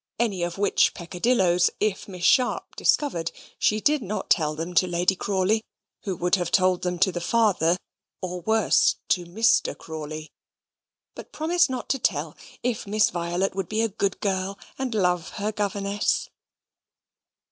[0.17, 5.15] Any of which peccadilloes, if Miss Sharp discovered, she did not tell them to Lady
[5.15, 5.61] Crawley;
[6.05, 7.77] who would have told them to the father,
[8.19, 9.77] or worse, to Mr.
[9.77, 10.31] Crawley;
[11.13, 15.29] but promised not to tell if Miss Violet would be a good girl and love
[15.33, 16.31] her governess.